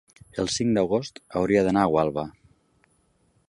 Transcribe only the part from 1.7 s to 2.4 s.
a Gualba.